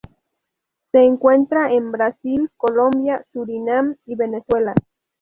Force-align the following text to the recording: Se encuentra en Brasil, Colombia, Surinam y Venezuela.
Se 0.91 0.97
encuentra 0.99 1.71
en 1.73 1.91
Brasil, 1.91 2.49
Colombia, 2.57 3.23
Surinam 3.31 3.97
y 4.07 4.15
Venezuela. 4.15 4.73